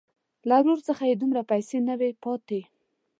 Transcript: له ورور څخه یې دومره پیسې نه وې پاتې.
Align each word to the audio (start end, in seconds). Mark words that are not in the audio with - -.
له 0.47 0.55
ورور 0.61 0.79
څخه 0.87 1.03
یې 1.09 1.15
دومره 1.21 1.41
پیسې 1.51 1.77
نه 1.87 1.93
وې 1.99 2.09
پاتې. 2.23 2.61